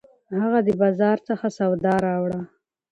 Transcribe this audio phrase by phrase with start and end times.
[0.39, 2.41] هغه د بازار څخه سودا راوړه